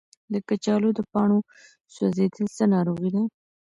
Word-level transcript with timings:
د 0.33 0.35
کچالو 0.47 0.89
د 0.97 0.99
پاڼو 1.11 1.39
سوځیدل 1.95 2.45
څه 2.57 2.63
ناروغي 2.73 3.09
ده؟ 3.15 3.23